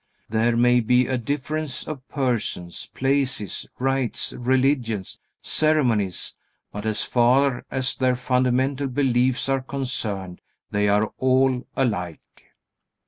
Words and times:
There 0.29 0.57
may 0.57 0.79
be 0.79 1.05
a 1.05 1.19
difference 1.19 1.87
of 1.87 2.07
persons, 2.07 2.87
places, 2.87 3.67
rites, 3.77 4.33
religions, 4.33 5.19
ceremonies, 5.43 6.35
but 6.71 6.87
as 6.87 7.03
far 7.03 7.67
as 7.69 7.95
their 7.95 8.15
fundamental 8.15 8.87
beliefs 8.87 9.47
are 9.47 9.61
concerned 9.61 10.41
they 10.71 10.89
are 10.89 11.13
all 11.19 11.67
alike. 11.75 12.45